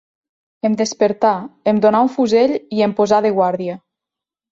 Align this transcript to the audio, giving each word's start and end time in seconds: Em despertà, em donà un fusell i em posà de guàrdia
Em 0.69 0.77
despertà, 0.77 1.33
em 1.71 1.81
donà 1.83 1.99
un 2.05 2.09
fusell 2.13 2.55
i 2.79 2.81
em 2.87 2.97
posà 3.01 3.21
de 3.27 3.33
guàrdia 3.37 3.77